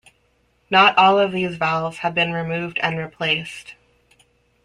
[0.71, 3.75] Not all of these valves have been removed and replaced.